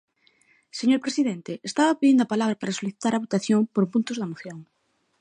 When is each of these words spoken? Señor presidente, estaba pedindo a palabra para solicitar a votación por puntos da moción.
Señor 0.79 0.99
presidente, 1.05 1.51
estaba 1.69 1.97
pedindo 1.99 2.21
a 2.23 2.31
palabra 2.33 2.59
para 2.59 2.77
solicitar 2.77 3.13
a 3.15 3.23
votación 3.25 3.59
por 3.73 3.83
puntos 3.93 4.17
da 4.17 4.31
moción. 4.31 4.59